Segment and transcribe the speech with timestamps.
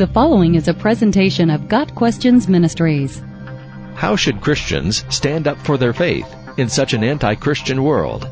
[0.00, 3.20] The following is a presentation of Got Questions Ministries.
[3.94, 6.26] How should Christians stand up for their faith
[6.56, 8.26] in such an anti-Christian world?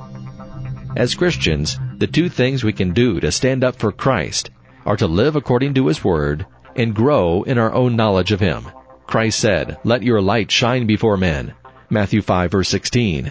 [0.97, 4.49] As Christians, the two things we can do to stand up for Christ
[4.87, 8.65] are to live according to His Word and grow in our own knowledge of Him.
[9.07, 11.53] Christ said, Let your light shine before men.
[11.91, 13.31] Matthew 5 verse 16.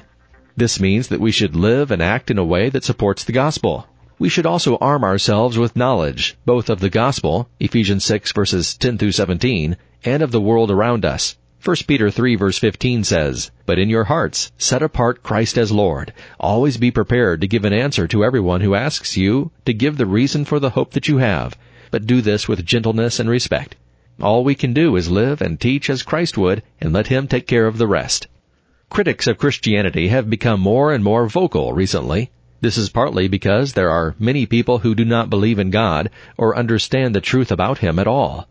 [0.55, 3.87] This means that we should live and act in a way that supports the gospel.
[4.19, 8.97] We should also arm ourselves with knowledge, both of the gospel, Ephesians 6 verses 10
[8.97, 11.35] through 17, and of the world around us.
[11.63, 16.13] 1 Peter 3 verse 15 says, But in your hearts set apart Christ as Lord.
[16.39, 20.07] Always be prepared to give an answer to everyone who asks you to give the
[20.07, 21.55] reason for the hope that you have,
[21.91, 23.75] but do this with gentleness and respect.
[24.19, 27.45] All we can do is live and teach as Christ would and let Him take
[27.45, 28.25] care of the rest.
[28.89, 32.31] Critics of Christianity have become more and more vocal recently.
[32.59, 36.57] This is partly because there are many people who do not believe in God or
[36.57, 38.47] understand the truth about Him at all.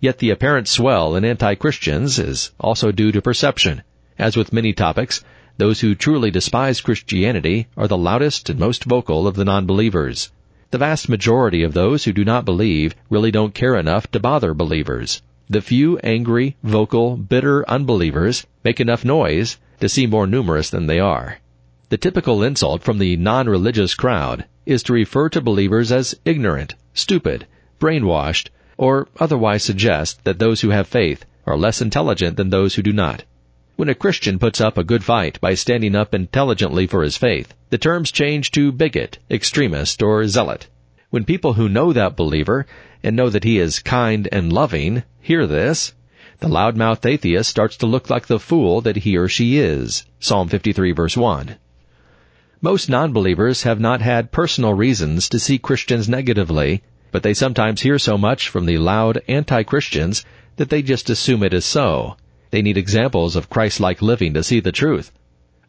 [0.00, 3.82] Yet the apparent swell in anti-Christians is also due to perception.
[4.18, 5.22] As with many topics,
[5.58, 10.30] those who truly despise Christianity are the loudest and most vocal of the non-believers.
[10.70, 14.54] The vast majority of those who do not believe really don't care enough to bother
[14.54, 15.20] believers.
[15.50, 21.00] The few angry, vocal, bitter unbelievers make enough noise to seem more numerous than they
[21.00, 21.40] are.
[21.90, 27.48] The typical insult from the non-religious crowd is to refer to believers as ignorant, stupid,
[27.80, 32.82] brainwashed, or otherwise suggest that those who have faith are less intelligent than those who
[32.82, 33.24] do not.
[33.74, 37.54] When a Christian puts up a good fight by standing up intelligently for his faith,
[37.70, 40.68] the terms change to bigot, extremist, or zealot.
[41.10, 42.66] When people who know that believer
[43.02, 45.92] and know that he is kind and loving hear this,
[46.38, 50.04] the loudmouthed atheist starts to look like the fool that he or she is.
[50.20, 51.56] Psalm 53 verse 1.
[52.62, 57.98] Most non-believers have not had personal reasons to see Christians negatively, but they sometimes hear
[57.98, 62.16] so much from the loud anti-Christians that they just assume it is so.
[62.50, 65.10] They need examples of Christ-like living to see the truth.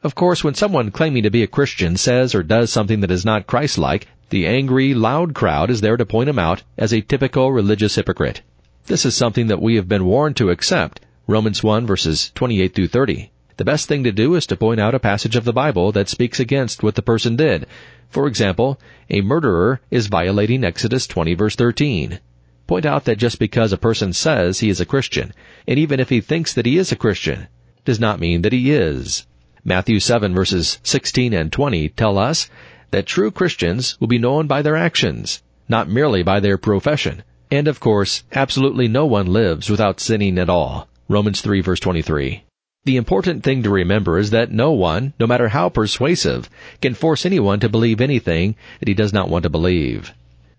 [0.04, 3.24] Of course, when someone claiming to be a Christian says or does something that is
[3.24, 7.54] not Christ-like, the angry, loud crowd is there to point him out as a typical
[7.54, 8.42] religious hypocrite.
[8.88, 11.00] This is something that we have been warned to accept.
[11.26, 13.32] Romans 1 verses 28 through 30.
[13.62, 16.10] The best thing to do is to point out a passage of the Bible that
[16.10, 17.68] speaks against what the person did.
[18.10, 22.20] For example, a murderer is violating Exodus 20 verse 13.
[22.66, 25.32] Point out that just because a person says he is a Christian,
[25.68, 27.50] and even if he thinks that he is a Christian,
[27.86, 29.28] does not mean that he is.
[29.64, 32.50] Matthew 7 verses 16 and 20 tell us
[32.90, 37.22] that true Christians will be known by their actions, not merely by their profession.
[37.52, 40.88] And of course, absolutely no one lives without sinning at all.
[41.08, 42.44] Romans 3 verse 23.
[42.84, 46.50] The important thing to remember is that no one, no matter how persuasive,
[46.82, 50.12] can force anyone to believe anything that he does not want to believe.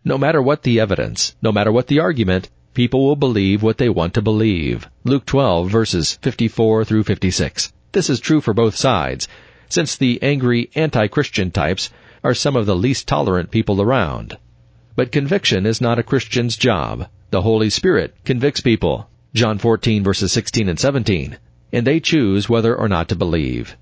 [0.04, 3.88] No matter what the evidence, no matter what the argument, people will believe what they
[3.88, 4.88] want to believe.
[5.02, 7.72] Luke 12 verses 54 through 56.
[7.90, 9.26] This is true for both sides,
[9.68, 11.90] since the angry anti-Christian types
[12.22, 14.38] are some of the least tolerant people around.
[14.94, 17.08] But conviction is not a Christian's job.
[17.30, 19.08] The Holy Spirit convicts people.
[19.34, 21.36] John 14 verses 16 and 17.
[21.72, 23.76] And they choose whether or not to believe.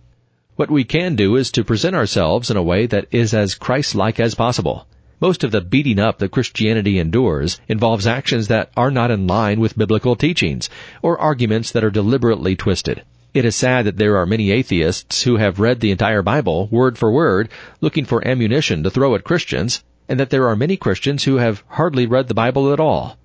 [0.57, 4.21] What we can do is to present ourselves in a way that is as Christ-like
[4.21, 4.87] as possible.
[5.21, 9.61] Most of the beating up that Christianity endures involves actions that are not in line
[9.61, 10.71] with biblical teachings,
[11.03, 13.03] or arguments that are deliberately twisted.
[13.35, 16.97] It is sad that there are many atheists who have read the entire Bible, word
[16.97, 17.49] for word,
[17.81, 21.63] looking for ammunition to throw at Christians, and that there are many Christians who have
[21.69, 23.17] hardly read the Bible at all.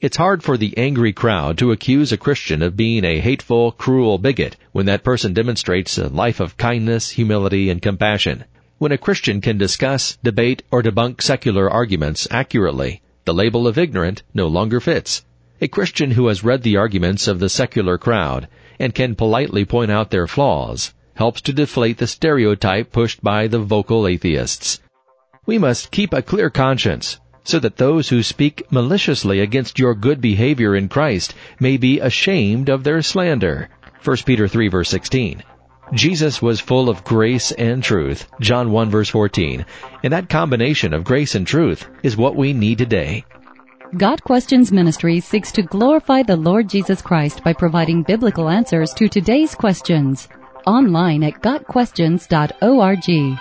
[0.00, 4.16] It's hard for the angry crowd to accuse a Christian of being a hateful, cruel
[4.16, 8.44] bigot when that person demonstrates a life of kindness, humility, and compassion.
[8.78, 14.22] When a Christian can discuss, debate, or debunk secular arguments accurately, the label of ignorant
[14.32, 15.22] no longer fits.
[15.60, 19.90] A Christian who has read the arguments of the secular crowd and can politely point
[19.90, 24.80] out their flaws helps to deflate the stereotype pushed by the vocal atheists.
[25.44, 30.20] We must keep a clear conscience so that those who speak maliciously against your good
[30.20, 33.68] behavior in Christ may be ashamed of their slander.
[34.04, 35.42] 1 Peter 3 verse 16.
[35.92, 39.64] Jesus was full of grace and truth, John 1 verse 14,
[40.04, 43.24] and that combination of grace and truth is what we need today.
[43.96, 49.08] Got Questions Ministry seeks to glorify the Lord Jesus Christ by providing biblical answers to
[49.08, 50.28] today's questions.
[50.64, 53.40] Online at GotQuestions.org.